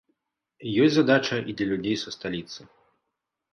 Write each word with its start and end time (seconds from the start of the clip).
Ёсць 0.85 0.95
задача 0.95 1.37
і 1.53 1.55
для 1.61 1.69
людзей 1.73 1.97
са 2.07 2.17
сталіцы. 2.19 2.61